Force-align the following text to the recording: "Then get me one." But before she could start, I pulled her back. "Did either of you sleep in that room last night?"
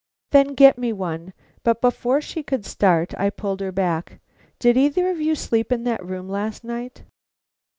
"Then 0.31 0.55
get 0.55 0.79
me 0.79 0.91
one." 0.91 1.31
But 1.61 1.79
before 1.79 2.21
she 2.21 2.41
could 2.41 2.65
start, 2.65 3.13
I 3.19 3.29
pulled 3.29 3.59
her 3.59 3.71
back. 3.71 4.19
"Did 4.57 4.75
either 4.75 5.11
of 5.11 5.21
you 5.21 5.35
sleep 5.35 5.71
in 5.71 5.83
that 5.83 6.03
room 6.03 6.27
last 6.27 6.63
night?" 6.63 7.03